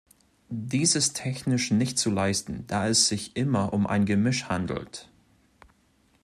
[0.49, 5.07] Dies ist technisch nicht zu leisten, da es sich immer um ein Gemisch handelt.